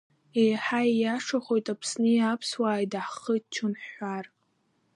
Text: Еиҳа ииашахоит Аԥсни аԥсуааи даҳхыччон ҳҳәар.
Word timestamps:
Еиҳа 0.41 0.81
ииашахоит 0.87 1.65
Аԥсни 1.73 2.11
аԥсуааи 2.31 2.85
даҳхыччон 2.91 3.73
ҳҳәар. 3.81 4.25